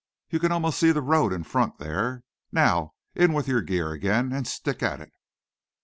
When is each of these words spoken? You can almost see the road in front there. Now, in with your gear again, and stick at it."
You 0.31 0.39
can 0.39 0.51
almost 0.51 0.79
see 0.79 0.91
the 0.91 0.99
road 1.03 1.31
in 1.31 1.43
front 1.43 1.77
there. 1.77 2.23
Now, 2.51 2.93
in 3.13 3.33
with 3.33 3.47
your 3.47 3.61
gear 3.61 3.91
again, 3.91 4.33
and 4.33 4.47
stick 4.47 4.81
at 4.81 4.99
it." 4.99 5.13